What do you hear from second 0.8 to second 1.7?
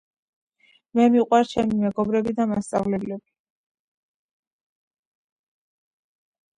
მე მიყვარს